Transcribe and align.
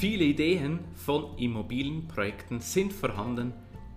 Viele 0.00 0.24
Ideen 0.24 0.78
von 0.94 1.36
Immobilienprojekten 1.36 2.60
sind 2.60 2.90
vorhanden. 2.90 3.52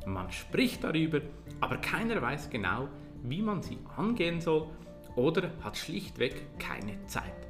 Man 0.05 0.29
spricht 0.33 0.83
darüber, 0.83 1.21
aber 1.61 1.77
keiner 1.77 2.21
weiß 2.21 2.49
genau, 2.49 2.89
wie 3.23 3.41
man 3.41 3.63
sie 3.63 3.77
angehen 3.95 4.41
soll 4.41 4.67
oder 5.15 5.51
hat 5.61 5.77
schlichtweg 5.77 6.59
keine 6.59 6.97
Zeit. 7.07 7.47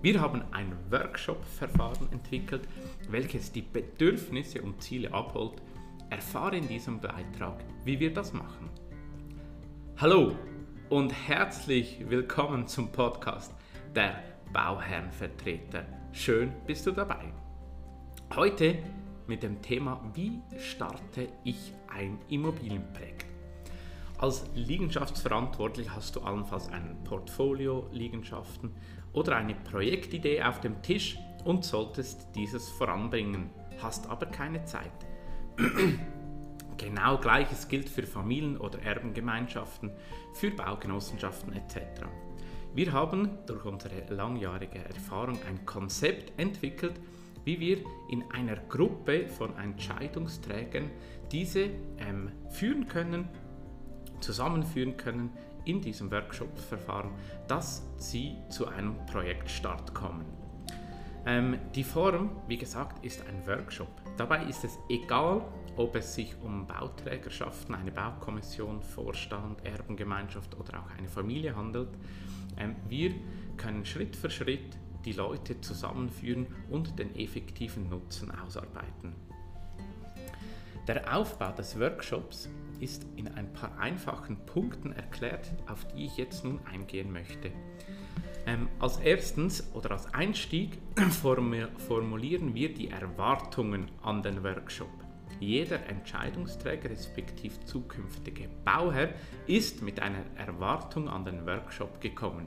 Wir 0.00 0.20
haben 0.20 0.44
ein 0.52 0.76
Workshop-Verfahren 0.90 2.12
entwickelt, 2.12 2.68
welches 3.08 3.50
die 3.50 3.62
Bedürfnisse 3.62 4.62
und 4.62 4.80
Ziele 4.80 5.12
abholt. 5.12 5.60
Erfahre 6.08 6.58
in 6.58 6.68
diesem 6.68 7.00
Beitrag, 7.00 7.64
wie 7.84 7.98
wir 7.98 8.14
das 8.14 8.32
machen. 8.32 8.70
Hallo 9.96 10.36
und 10.88 11.10
herzlich 11.26 11.98
willkommen 12.08 12.68
zum 12.68 12.92
Podcast 12.92 13.52
der 13.96 14.22
Bauherrenvertreter. 14.52 15.84
Schön 16.12 16.52
bist 16.64 16.86
du 16.86 16.92
dabei. 16.92 17.32
Heute 18.36 18.76
mit 19.26 19.42
dem 19.42 19.62
Thema, 19.62 20.00
wie 20.14 20.42
starte 20.58 21.28
ich 21.44 21.72
ein 21.88 22.18
Immobilienprojekt? 22.28 23.24
Als 24.18 24.44
Liegenschaftsverantwortlich 24.54 25.90
hast 25.90 26.14
du 26.14 26.20
allenfalls 26.20 26.68
ein 26.68 27.02
Portfolio 27.04 27.88
Liegenschaften 27.90 28.70
oder 29.12 29.34
eine 29.34 29.54
Projektidee 29.54 30.42
auf 30.42 30.60
dem 30.60 30.80
Tisch 30.82 31.18
und 31.44 31.64
solltest 31.64 32.28
dieses 32.34 32.68
voranbringen, 32.68 33.50
hast 33.82 34.08
aber 34.08 34.26
keine 34.26 34.62
Zeit. 34.66 34.92
genau 36.76 37.18
gleiches 37.18 37.66
gilt 37.66 37.88
für 37.88 38.06
Familien- 38.06 38.58
oder 38.58 38.80
Erbengemeinschaften, 38.82 39.90
für 40.34 40.50
Baugenossenschaften 40.50 41.54
etc. 41.54 42.02
Wir 42.74 42.92
haben 42.92 43.30
durch 43.46 43.64
unsere 43.64 44.04
langjährige 44.10 44.84
Erfahrung 44.84 45.38
ein 45.48 45.64
Konzept 45.64 46.38
entwickelt, 46.38 47.00
wie 47.48 47.60
wir 47.60 47.78
in 48.10 48.30
einer 48.30 48.56
Gruppe 48.56 49.26
von 49.26 49.56
Entscheidungsträgern 49.56 50.90
diese 51.32 51.70
ähm, 51.96 52.30
führen 52.50 52.86
können, 52.88 53.26
zusammenführen 54.20 54.98
können 54.98 55.30
in 55.64 55.80
diesem 55.80 56.10
Workshop-Verfahren, 56.10 57.10
dass 57.46 57.88
sie 57.96 58.36
zu 58.50 58.68
einem 58.68 58.96
Projektstart 59.06 59.94
kommen. 59.94 60.26
Ähm, 61.24 61.56
die 61.74 61.84
Form, 61.84 62.36
wie 62.48 62.58
gesagt, 62.58 63.02
ist 63.02 63.24
ein 63.26 63.46
Workshop. 63.46 63.88
Dabei 64.18 64.44
ist 64.44 64.64
es 64.64 64.78
egal, 64.90 65.40
ob 65.76 65.96
es 65.96 66.14
sich 66.16 66.36
um 66.42 66.66
Bauträgerschaften, 66.66 67.74
eine 67.74 67.92
Baukommission, 67.92 68.82
Vorstand, 68.82 69.64
Erbengemeinschaft 69.64 70.54
oder 70.54 70.80
auch 70.80 70.98
eine 70.98 71.08
Familie 71.08 71.56
handelt. 71.56 71.96
Ähm, 72.58 72.76
wir 72.90 73.14
können 73.56 73.86
Schritt 73.86 74.16
für 74.16 74.28
Schritt 74.28 74.76
die 75.04 75.12
Leute 75.12 75.60
zusammenführen 75.60 76.46
und 76.70 76.98
den 76.98 77.14
effektiven 77.16 77.88
Nutzen 77.88 78.30
ausarbeiten. 78.30 79.14
Der 80.86 81.14
Aufbau 81.14 81.52
des 81.52 81.78
Workshops 81.78 82.48
ist 82.80 83.06
in 83.16 83.28
ein 83.28 83.52
paar 83.52 83.78
einfachen 83.78 84.38
Punkten 84.46 84.92
erklärt, 84.92 85.52
auf 85.66 85.86
die 85.88 86.06
ich 86.06 86.16
jetzt 86.16 86.44
nun 86.44 86.60
eingehen 86.64 87.12
möchte. 87.12 87.50
Ähm, 88.46 88.68
als 88.78 88.98
erstens 88.98 89.68
oder 89.74 89.90
als 89.90 90.12
Einstieg 90.14 90.78
formulieren 91.86 92.54
wir 92.54 92.72
die 92.72 92.88
Erwartungen 92.88 93.90
an 94.02 94.22
den 94.22 94.42
Workshop. 94.42 94.88
Jeder 95.40 95.86
Entscheidungsträger 95.86 96.90
respektive 96.90 97.62
zukünftige 97.64 98.48
Bauherr 98.64 99.10
ist 99.46 99.82
mit 99.82 100.00
einer 100.00 100.24
Erwartung 100.36 101.08
an 101.08 101.24
den 101.24 101.46
Workshop 101.46 102.00
gekommen. 102.00 102.46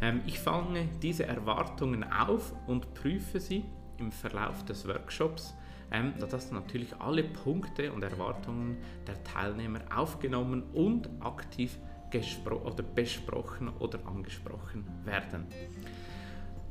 Ähm, 0.00 0.22
ich 0.26 0.38
fange 0.38 0.88
diese 1.02 1.26
Erwartungen 1.26 2.04
auf 2.04 2.54
und 2.66 2.94
prüfe 2.94 3.40
sie 3.40 3.64
im 3.98 4.12
Verlauf 4.12 4.64
des 4.64 4.86
Workshops, 4.88 5.54
ähm, 5.92 6.14
dass 6.18 6.50
natürlich 6.50 6.94
alle 6.98 7.24
Punkte 7.24 7.92
und 7.92 8.02
Erwartungen 8.02 8.78
der 9.06 9.22
Teilnehmer 9.24 9.80
aufgenommen 9.94 10.62
und 10.72 11.08
aktiv 11.20 11.78
oder 12.64 12.82
besprochen 12.82 13.68
oder 13.78 14.04
angesprochen 14.04 14.84
werden. 15.04 15.46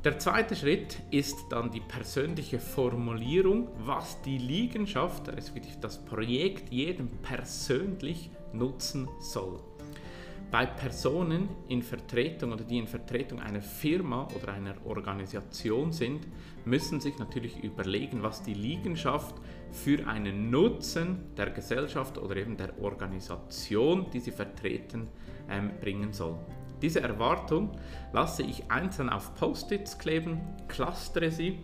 Der 0.04 0.18
zweite 0.18 0.54
Schritt 0.54 1.00
ist 1.10 1.36
dann 1.48 1.70
die 1.70 1.80
persönliche 1.80 2.58
Formulierung, 2.58 3.68
was 3.78 4.20
die 4.20 4.36
Liegenschaft, 4.36 5.28
respektive 5.28 5.78
das 5.80 6.04
Projekt 6.04 6.70
jedem 6.70 7.08
persönlich 7.22 8.30
nutzen 8.52 9.08
soll 9.20 9.60
bei 10.50 10.66
Personen 10.66 11.48
in 11.68 11.82
Vertretung 11.82 12.52
oder 12.52 12.64
die 12.64 12.78
in 12.78 12.88
Vertretung 12.88 13.40
einer 13.40 13.62
Firma 13.62 14.26
oder 14.34 14.52
einer 14.52 14.74
Organisation 14.84 15.92
sind, 15.92 16.26
müssen 16.64 17.00
sich 17.00 17.18
natürlich 17.18 17.62
überlegen, 17.62 18.22
was 18.22 18.42
die 18.42 18.54
Liegenschaft 18.54 19.36
für 19.70 20.06
einen 20.08 20.50
Nutzen 20.50 21.34
der 21.36 21.50
Gesellschaft 21.50 22.18
oder 22.18 22.36
eben 22.36 22.56
der 22.56 22.80
Organisation, 22.80 24.10
die 24.12 24.20
sie 24.20 24.32
vertreten, 24.32 25.08
ähm, 25.48 25.70
bringen 25.80 26.12
soll. 26.12 26.36
Diese 26.82 27.00
Erwartung 27.00 27.72
lasse 28.12 28.42
ich 28.42 28.70
einzeln 28.70 29.08
auf 29.08 29.34
Post-its 29.34 29.98
kleben, 29.98 30.40
clustere 30.66 31.30
sie 31.30 31.58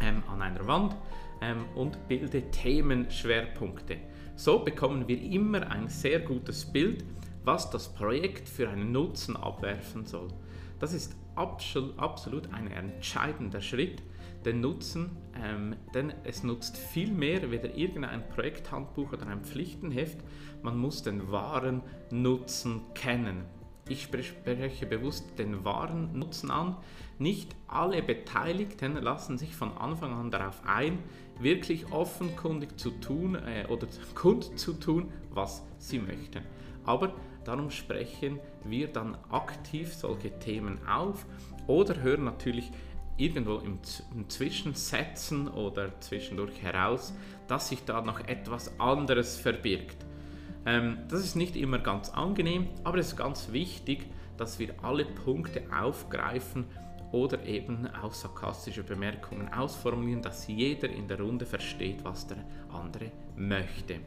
ähm, 0.00 0.22
an 0.30 0.42
einer 0.42 0.66
Wand 0.66 0.96
ähm, 1.40 1.64
und 1.74 2.08
bilde 2.08 2.50
Themenschwerpunkte. 2.50 3.96
So 4.34 4.58
bekommen 4.58 5.06
wir 5.08 5.20
immer 5.22 5.70
ein 5.70 5.88
sehr 5.88 6.20
gutes 6.20 6.64
Bild 6.64 7.04
was 7.44 7.70
das 7.70 7.92
Projekt 7.92 8.48
für 8.48 8.68
einen 8.68 8.92
Nutzen 8.92 9.36
abwerfen 9.36 10.06
soll. 10.06 10.28
Das 10.78 10.92
ist 10.92 11.16
absolut 11.36 12.52
ein 12.52 12.66
entscheidender 12.68 13.60
Schritt, 13.60 14.02
den 14.44 14.60
Nutzen, 14.60 15.16
ähm, 15.40 15.76
denn 15.94 16.12
es 16.24 16.42
nutzt 16.42 16.76
viel 16.76 17.12
mehr 17.12 17.50
weder 17.50 17.74
irgendein 17.76 18.28
Projekthandbuch 18.28 19.12
oder 19.12 19.26
ein 19.26 19.44
Pflichtenheft. 19.44 20.18
Man 20.62 20.76
muss 20.76 21.02
den 21.02 21.30
wahren 21.30 21.82
Nutzen 22.10 22.82
kennen. 22.94 23.44
Ich 23.92 24.04
spreche 24.04 24.86
bewusst 24.86 25.38
den 25.38 25.66
wahren 25.66 26.18
Nutzen 26.18 26.50
an. 26.50 26.76
Nicht 27.18 27.54
alle 27.68 28.02
Beteiligten 28.02 28.96
lassen 28.96 29.36
sich 29.36 29.54
von 29.54 29.70
Anfang 29.76 30.14
an 30.14 30.30
darauf 30.30 30.62
ein, 30.64 30.98
wirklich 31.38 31.92
offenkundig 31.92 32.80
zu 32.80 32.90
tun 32.90 33.34
äh, 33.34 33.66
oder 33.68 33.86
kund 34.14 34.58
zu 34.58 34.72
tun, 34.72 35.12
was 35.28 35.62
sie 35.76 35.98
möchten. 35.98 36.40
Aber 36.86 37.12
darum 37.44 37.70
sprechen 37.70 38.40
wir 38.64 38.88
dann 38.88 39.14
aktiv 39.30 39.92
solche 39.92 40.38
Themen 40.38 40.78
auf 40.88 41.26
oder 41.66 42.00
hören 42.00 42.24
natürlich 42.24 42.72
irgendwo 43.18 43.56
im, 43.56 43.78
im 44.14 44.30
Zwischensetzen 44.30 45.48
oder 45.48 46.00
zwischendurch 46.00 46.62
heraus, 46.62 47.12
dass 47.46 47.68
sich 47.68 47.84
da 47.84 48.00
noch 48.00 48.20
etwas 48.20 48.80
anderes 48.80 49.36
verbirgt. 49.36 49.98
Ähm, 50.64 50.98
das 51.08 51.20
ist 51.20 51.36
nicht 51.36 51.56
immer 51.56 51.78
ganz 51.78 52.10
angenehm, 52.10 52.68
aber 52.84 52.98
es 52.98 53.08
ist 53.08 53.16
ganz 53.16 53.52
wichtig, 53.52 54.06
dass 54.36 54.58
wir 54.58 54.74
alle 54.82 55.04
Punkte 55.04 55.62
aufgreifen 55.76 56.66
oder 57.12 57.44
eben 57.44 57.86
auch 58.02 58.14
sarkastische 58.14 58.82
Bemerkungen 58.82 59.52
ausformulieren, 59.52 60.22
dass 60.22 60.46
jeder 60.48 60.88
in 60.88 61.08
der 61.08 61.20
Runde 61.20 61.46
versteht, 61.46 62.04
was 62.04 62.26
der 62.26 62.38
andere 62.72 63.12
möchte. 63.36 64.00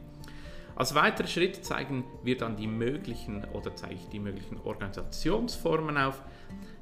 Als 0.74 0.94
weiterer 0.94 1.26
Schritt 1.26 1.64
zeigen 1.64 2.04
wir 2.22 2.36
dann 2.36 2.56
die 2.56 2.66
möglichen 2.66 3.44
oder 3.46 3.74
zeige 3.74 3.94
ich 3.94 4.08
die 4.08 4.18
möglichen 4.18 4.60
Organisationsformen 4.60 5.96
auf. 5.96 6.20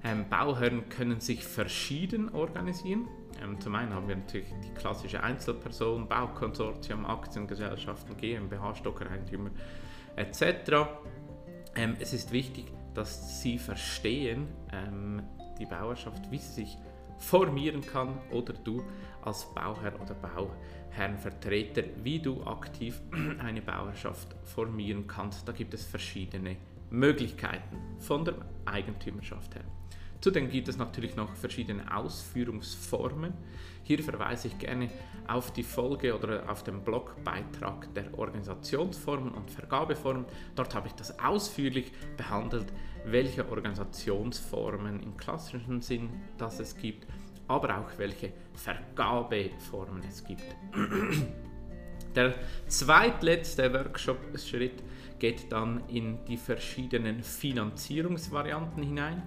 Ähm, 0.02 0.28
Bauherren 0.28 0.88
können 0.88 1.20
sich 1.20 1.44
verschieden 1.44 2.34
organisieren. 2.34 3.06
Ähm, 3.44 3.60
zum 3.60 3.74
einen 3.74 3.92
haben 3.92 4.08
wir 4.08 4.16
natürlich 4.16 4.52
die 4.64 4.70
klassische 4.70 5.22
Einzelperson, 5.22 6.08
Baukonsortium, 6.08 7.04
Aktiengesellschaften, 7.04 8.16
GmbH, 8.16 8.74
Stockereigentümer 8.74 9.50
etc. 10.16 10.88
Ähm, 11.76 11.96
es 12.00 12.12
ist 12.12 12.32
wichtig, 12.32 12.72
dass 12.94 13.42
Sie 13.42 13.58
verstehen, 13.58 14.48
ähm, 14.72 15.22
die 15.58 15.66
Bauerschaft, 15.66 16.30
wie 16.30 16.38
sie 16.38 16.64
sich 16.64 16.78
formieren 17.18 17.80
kann 17.80 18.18
oder 18.30 18.52
du 18.52 18.82
als 19.22 19.46
Bauherr 19.54 19.94
oder 20.00 20.14
Bauherrenvertreter, 20.14 21.82
wie 22.02 22.18
du 22.18 22.42
aktiv 22.44 23.00
eine 23.38 23.62
Bauerschaft 23.62 24.34
formieren 24.44 25.06
kannst. 25.06 25.46
Da 25.46 25.52
gibt 25.52 25.74
es 25.74 25.84
verschiedene 25.84 26.56
Möglichkeiten 26.90 27.76
von 27.98 28.24
der 28.24 28.34
Eigentümerschaft 28.66 29.54
her. 29.54 29.64
Zudem 30.24 30.48
gibt 30.48 30.68
es 30.68 30.78
natürlich 30.78 31.16
noch 31.16 31.36
verschiedene 31.36 31.94
Ausführungsformen. 31.94 33.34
Hier 33.82 34.02
verweise 34.02 34.48
ich 34.48 34.58
gerne 34.58 34.88
auf 35.28 35.52
die 35.52 35.62
Folge 35.62 36.16
oder 36.16 36.50
auf 36.50 36.62
den 36.62 36.80
Blogbeitrag 36.80 37.92
der 37.92 38.18
Organisationsformen 38.18 39.32
und 39.32 39.50
Vergabeformen. 39.50 40.24
Dort 40.54 40.74
habe 40.74 40.86
ich 40.88 40.94
das 40.94 41.18
ausführlich 41.18 41.92
behandelt, 42.16 42.72
welche 43.04 43.46
Organisationsformen 43.46 45.02
im 45.02 45.14
klassischen 45.18 45.82
Sinn 45.82 46.08
das 46.38 46.58
es 46.58 46.74
gibt, 46.74 47.06
aber 47.46 47.76
auch 47.76 47.98
welche 47.98 48.32
Vergabeformen 48.54 50.02
es 50.08 50.24
gibt. 50.24 50.56
Der 52.16 52.32
zweitletzte 52.66 53.70
Workshop-Schritt 53.74 54.82
geht 55.18 55.52
dann 55.52 55.86
in 55.88 56.24
die 56.24 56.38
verschiedenen 56.38 57.22
Finanzierungsvarianten 57.22 58.82
hinein. 58.82 59.22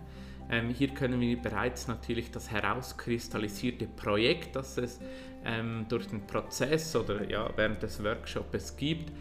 Ähm, 0.50 0.70
hier 0.70 0.90
können 0.90 1.20
wir 1.20 1.42
bereits 1.42 1.88
natürlich 1.88 2.30
das 2.32 2.52
herauskristallisierte 2.52 3.88
Projekt, 3.88 4.56
das 4.56 4.78
es 4.78 5.00
ähm, 5.46 5.86
durch 5.90 6.08
den 6.08 6.26
Prozess 6.26 6.96
oder 6.96 7.30
ja, 7.30 7.50
während 7.56 7.84
des 7.84 8.04
Workshops 8.04 8.78
gibt, 8.78 9.12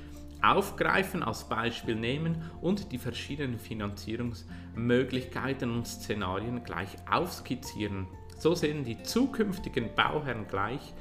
aufgreifen, 0.42 1.22
als 1.22 1.48
Beispiel 1.48 1.96
nehmen 1.96 2.50
und 2.60 2.92
die 2.92 2.98
verschiedenen 2.98 3.58
Finanzierungsmöglichkeiten 3.58 5.70
und 5.70 5.86
Szenarien 5.86 6.62
gleich 6.62 6.90
aufskizzieren. 7.10 8.06
So 8.38 8.54
sehen 8.54 8.84
die 8.84 9.02
zukünftigen 9.02 9.94
Bauherren 9.94 10.46
gleich, 10.46 10.92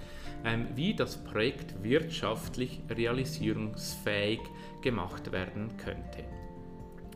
ähm, 0.45 0.67
wie 0.75 0.95
das 0.95 1.21
Projekt 1.23 1.83
wirtschaftlich 1.83 2.81
realisierungsfähig 2.89 4.39
gemacht 4.81 5.31
werden 5.31 5.75
könnte. 5.77 6.23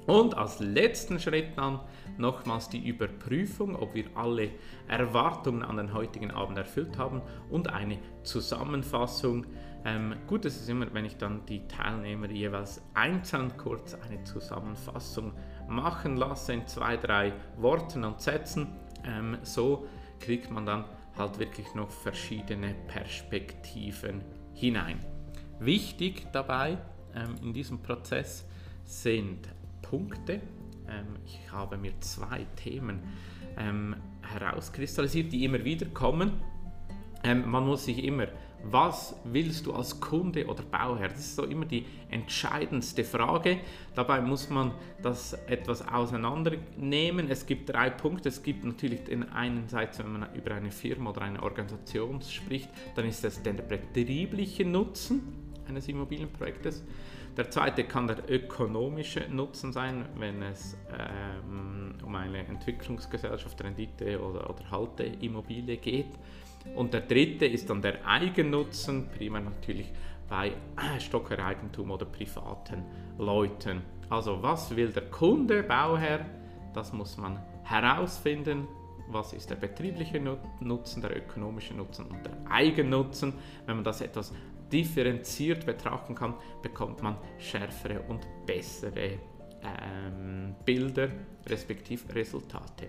Und 0.09 0.35
als 0.35 0.59
letzten 0.59 1.19
Schritt 1.19 1.55
dann 1.55 1.81
nochmals 2.17 2.67
die 2.67 2.83
Überprüfung, 2.83 3.75
ob 3.75 3.93
wir 3.93 4.05
alle 4.15 4.49
Erwartungen 4.87 5.61
an 5.61 5.77
den 5.77 5.93
heutigen 5.93 6.31
Abend 6.31 6.57
erfüllt 6.57 6.97
haben 6.97 7.21
und 7.51 7.71
eine 7.71 7.99
Zusammenfassung. 8.23 9.45
Ähm, 9.85 10.15
gut 10.25 10.45
ist 10.45 10.67
immer, 10.67 10.91
wenn 10.93 11.05
ich 11.05 11.17
dann 11.17 11.45
die 11.45 11.67
Teilnehmer 11.67 12.27
jeweils 12.27 12.81
einzeln 12.95 13.55
kurz 13.55 13.93
eine 13.93 14.23
Zusammenfassung 14.23 15.31
machen 15.67 16.17
lasse 16.17 16.53
in 16.53 16.65
zwei, 16.65 16.97
drei 16.97 17.31
Worten 17.57 18.03
und 18.03 18.19
Sätzen. 18.19 18.65
Ähm, 19.05 19.37
so 19.43 19.85
kriegt 20.19 20.49
man 20.49 20.65
dann 20.65 20.85
halt 21.19 21.37
wirklich 21.37 21.75
noch 21.75 21.91
verschiedene 21.91 22.73
Perspektiven 22.87 24.23
hinein. 24.55 25.05
Wichtig 25.59 26.25
dabei 26.31 26.79
ähm, 27.13 27.35
in 27.43 27.53
diesem 27.53 27.83
Prozess 27.83 28.47
sind 28.85 29.47
Punkte. 29.89 30.41
Ähm, 30.87 31.15
ich 31.25 31.51
habe 31.51 31.77
mir 31.77 31.99
zwei 31.99 32.45
Themen 32.55 32.99
ähm, 33.57 33.95
herauskristallisiert, 34.21 35.31
die 35.33 35.43
immer 35.45 35.63
wieder 35.63 35.87
kommen. 35.87 36.33
Ähm, 37.23 37.49
man 37.49 37.65
muss 37.65 37.85
sich 37.85 38.03
immer, 38.03 38.27
was 38.63 39.15
willst 39.23 39.65
du 39.65 39.73
als 39.73 39.99
Kunde 39.99 40.45
oder 40.45 40.63
Bauherr? 40.63 41.09
Das 41.09 41.19
ist 41.19 41.35
so 41.35 41.45
immer 41.45 41.65
die 41.65 41.85
entscheidendste 42.09 43.03
Frage. 43.03 43.59
Dabei 43.95 44.21
muss 44.21 44.49
man 44.49 44.73
das 45.01 45.33
etwas 45.47 45.87
auseinandernehmen. 45.87 47.29
Es 47.29 47.45
gibt 47.45 47.69
drei 47.69 47.89
Punkte. 47.89 48.29
Es 48.29 48.43
gibt 48.43 48.63
natürlich 48.63 49.05
den 49.05 49.29
einen 49.31 49.67
Seite, 49.69 50.03
wenn 50.03 50.19
man 50.19 50.35
über 50.35 50.53
eine 50.53 50.71
Firma 50.71 51.09
oder 51.09 51.21
eine 51.21 51.41
Organisation 51.41 52.21
spricht, 52.21 52.69
dann 52.95 53.05
ist 53.05 53.23
das 53.23 53.41
der 53.41 53.53
betriebliche 53.53 54.65
Nutzen 54.65 55.21
eines 55.67 55.87
Immobilienprojektes. 55.87 56.83
Der 57.39 57.49
zweite 57.49 57.85
kann 57.85 58.05
der 58.05 58.29
ökonomische 58.29 59.21
Nutzen 59.29 59.71
sein, 59.71 60.03
wenn 60.17 60.41
es 60.41 60.75
ähm, 60.91 61.95
um 62.03 62.13
eine 62.13 62.45
Entwicklungsgesellschaft, 62.45 63.63
Rendite 63.63 64.21
oder, 64.21 64.49
oder 64.49 64.69
Halteimmobilie 64.69 65.77
geht. 65.77 66.19
Und 66.75 66.93
der 66.93 66.99
dritte 66.99 67.45
ist 67.45 67.69
dann 67.69 67.81
der 67.81 68.05
Eigennutzen, 68.05 69.07
primär 69.07 69.39
natürlich 69.39 69.89
bei 70.27 70.51
Stockereigentum 70.99 71.91
oder 71.91 72.05
privaten 72.05 72.83
Leuten. 73.17 73.83
Also 74.09 74.43
was 74.43 74.75
will 74.75 74.91
der 74.91 75.09
Kunde, 75.09 75.63
Bauherr? 75.63 76.25
Das 76.73 76.91
muss 76.91 77.15
man 77.15 77.39
herausfinden. 77.63 78.67
Was 79.07 79.31
ist 79.31 79.49
der 79.49 79.55
betriebliche 79.55 80.19
Nutzen, 80.59 81.01
der 81.01 81.15
ökonomische 81.15 81.73
Nutzen 81.73 82.05
und 82.07 82.25
der 82.25 82.33
Eigennutzen? 82.51 83.31
Wenn 83.65 83.77
man 83.77 83.85
das 83.85 84.01
etwas 84.01 84.33
differenziert 84.71 85.65
betrachten 85.65 86.15
kann, 86.15 86.33
bekommt 86.61 87.01
man 87.01 87.17
schärfere 87.37 88.01
und 88.07 88.27
bessere 88.45 89.19
ähm, 89.63 90.55
Bilder 90.65 91.09
respektive 91.47 92.13
Resultate. 92.13 92.87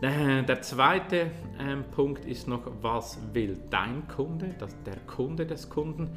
Äh, 0.00 0.44
der 0.44 0.62
zweite 0.62 1.30
ähm, 1.58 1.84
Punkt 1.90 2.24
ist 2.24 2.46
noch, 2.46 2.62
was 2.82 3.18
will 3.32 3.58
dein 3.70 4.06
Kunde, 4.06 4.54
das, 4.58 4.76
der 4.84 4.96
Kunde 5.06 5.44
des 5.44 5.68
Kunden. 5.68 6.10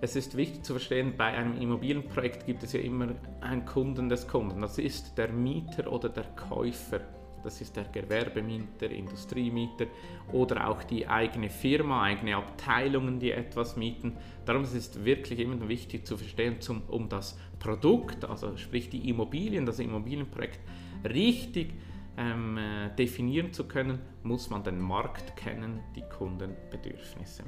Es 0.00 0.16
ist 0.16 0.36
wichtig 0.36 0.62
zu 0.62 0.74
verstehen, 0.74 1.14
bei 1.16 1.26
einem 1.26 1.60
Immobilienprojekt 1.60 2.46
gibt 2.46 2.62
es 2.62 2.72
ja 2.72 2.80
immer 2.80 3.08
einen 3.40 3.64
Kunden 3.64 4.08
des 4.08 4.28
Kunden. 4.28 4.60
Das 4.60 4.78
ist 4.78 5.16
der 5.16 5.28
Mieter 5.28 5.90
oder 5.90 6.08
der 6.08 6.24
Käufer 6.36 7.00
das 7.46 7.60
ist 7.60 7.76
der 7.76 7.84
Gewerbemieter, 7.84 8.90
Industriemieter 8.90 9.86
oder 10.32 10.68
auch 10.68 10.82
die 10.82 11.06
eigene 11.06 11.48
Firma, 11.48 12.02
eigene 12.02 12.34
Abteilungen, 12.34 13.20
die 13.20 13.30
etwas 13.30 13.76
mieten. 13.76 14.16
Darum 14.44 14.64
ist 14.64 14.74
es 14.74 15.04
wirklich 15.04 15.38
immer 15.38 15.68
wichtig 15.68 16.04
zu 16.04 16.16
verstehen, 16.16 16.60
zum, 16.60 16.82
um 16.88 17.08
das 17.08 17.38
Produkt, 17.60 18.24
also 18.24 18.56
sprich 18.56 18.90
die 18.90 19.08
Immobilien, 19.08 19.64
das 19.64 19.78
Immobilienprojekt 19.78 20.58
richtig 21.04 21.72
ähm, 22.16 22.58
äh, 22.58 22.90
definieren 22.96 23.52
zu 23.52 23.68
können, 23.68 24.00
muss 24.24 24.50
man 24.50 24.64
den 24.64 24.80
Markt 24.80 25.36
kennen, 25.36 25.78
die 25.94 26.02
Kundenbedürfnisse. 26.02 27.44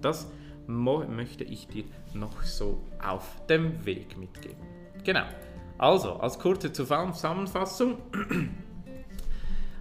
Das 0.00 0.32
möchte 0.66 1.44
ich 1.44 1.68
dir 1.68 1.84
noch 2.14 2.40
so 2.42 2.80
auf 3.04 3.44
dem 3.48 3.84
Weg 3.84 4.16
mitgeben. 4.16 4.64
Genau. 5.04 5.26
Also, 5.76 6.14
als 6.14 6.38
kurze 6.38 6.72
Zusammenfassung. 6.72 7.98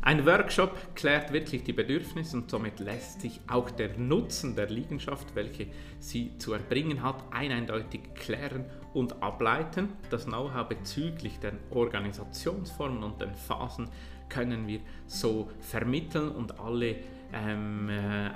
Ein 0.03 0.25
Workshop 0.25 0.95
klärt 0.95 1.31
wirklich 1.31 1.63
die 1.63 1.73
Bedürfnisse 1.73 2.35
und 2.35 2.49
somit 2.49 2.79
lässt 2.79 3.21
sich 3.21 3.39
auch 3.47 3.69
der 3.69 3.99
Nutzen 3.99 4.55
der 4.55 4.67
Liegenschaft, 4.67 5.35
welche 5.35 5.67
sie 5.99 6.35
zu 6.39 6.53
erbringen 6.53 7.03
hat, 7.03 7.23
eindeutig 7.29 8.15
klären 8.15 8.65
und 8.95 9.21
ableiten. 9.21 9.89
Das 10.09 10.25
Know-how 10.25 10.67
bezüglich 10.67 11.37
der 11.37 11.53
Organisationsformen 11.69 13.03
und 13.03 13.21
den 13.21 13.35
Phasen 13.35 13.89
können 14.27 14.65
wir 14.65 14.79
so 15.05 15.51
vermitteln 15.59 16.29
und 16.31 16.59
alle 16.59 16.95
ähm, 17.31 17.87
äh, 17.89 18.31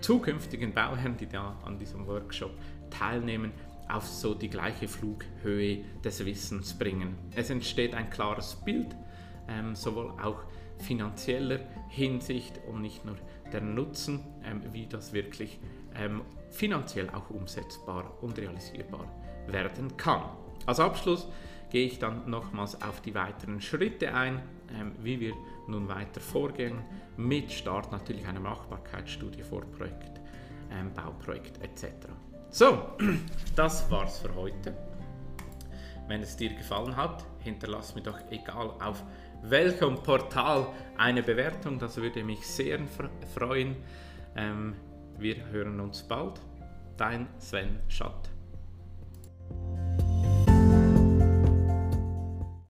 zukünftigen 0.00 0.72
Bauherren, 0.72 1.16
die 1.16 1.26
da 1.26 1.58
an 1.64 1.80
diesem 1.80 2.06
Workshop 2.06 2.52
teilnehmen, 2.90 3.50
auf 3.88 4.06
so 4.06 4.34
die 4.34 4.50
gleiche 4.50 4.86
Flughöhe 4.86 5.82
des 6.04 6.24
Wissens 6.24 6.74
bringen. 6.74 7.16
Es 7.34 7.50
entsteht 7.50 7.94
ein 7.94 8.08
klares 8.08 8.54
Bild, 8.54 8.94
ähm, 9.48 9.74
sowohl 9.74 10.10
auch 10.22 10.44
finanzieller 10.78 11.60
Hinsicht 11.88 12.60
und 12.68 12.82
nicht 12.82 13.04
nur 13.04 13.16
der 13.52 13.60
Nutzen, 13.60 14.20
ähm, 14.44 14.62
wie 14.72 14.86
das 14.86 15.12
wirklich 15.12 15.58
ähm, 15.94 16.22
finanziell 16.50 17.10
auch 17.10 17.30
umsetzbar 17.30 18.12
und 18.22 18.38
realisierbar 18.38 19.06
werden 19.46 19.96
kann. 19.96 20.22
Als 20.66 20.80
Abschluss 20.80 21.28
gehe 21.70 21.86
ich 21.86 21.98
dann 21.98 22.28
nochmals 22.28 22.80
auf 22.82 23.00
die 23.00 23.14
weiteren 23.14 23.60
Schritte 23.60 24.14
ein, 24.14 24.42
ähm, 24.78 24.92
wie 25.00 25.20
wir 25.20 25.34
nun 25.66 25.88
weiter 25.88 26.20
vorgehen, 26.20 26.78
mit 27.16 27.50
Start 27.50 27.92
natürlich 27.92 28.26
einer 28.26 28.40
Machbarkeitsstudie, 28.40 29.42
Vorprojekt, 29.42 30.20
Bauprojekt 30.94 31.62
etc. 31.62 32.08
So, 32.50 32.90
das 33.56 33.90
war's 33.90 34.18
für 34.18 34.34
heute. 34.34 34.76
Wenn 36.08 36.22
es 36.22 36.36
dir 36.36 36.54
gefallen 36.54 36.96
hat, 36.96 37.24
hinterlass 37.40 37.94
mir 37.94 38.02
doch 38.02 38.18
egal 38.30 38.70
auf 38.80 39.04
welchem 39.42 40.02
Portal 40.02 40.68
eine 40.96 41.22
Bewertung. 41.22 41.78
Das 41.78 41.96
würde 41.96 42.24
mich 42.24 42.46
sehr 42.46 42.80
freuen. 43.34 43.76
Ähm, 44.36 44.74
wir 45.18 45.46
hören 45.50 45.80
uns 45.80 46.02
bald. 46.02 46.40
Dein 46.96 47.28
Sven 47.38 47.80
Schatt. 47.88 48.37